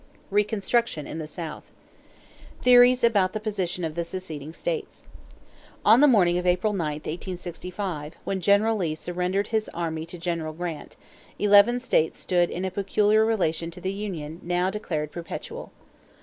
[0.31, 1.71] RECONSTRUCTION IN THE SOUTH
[2.63, 5.03] =Theories about the Position of the Seceded States.=
[5.85, 10.53] On the morning of April 9, 1865, when General Lee surrendered his army to General
[10.53, 10.95] Grant,
[11.37, 15.71] eleven states stood in a peculiar relation to the union now declared perpetual.